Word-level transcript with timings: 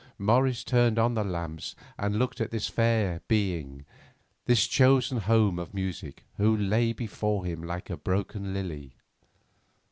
Morris 0.17 0.63
turned 0.63 0.97
on 0.97 1.13
the 1.13 1.23
lamps, 1.23 1.75
and 1.95 2.17
looked 2.17 2.41
at 2.41 2.49
this 2.49 2.67
fair 2.67 3.21
being, 3.27 3.85
this 4.47 4.65
chosen 4.65 5.19
home 5.19 5.59
of 5.59 5.75
Music, 5.75 6.23
who 6.37 6.57
lay 6.57 6.91
before 6.91 7.45
him 7.45 7.61
like 7.61 7.91
a 7.91 7.97
broken 7.97 8.51
lily. 8.51 8.95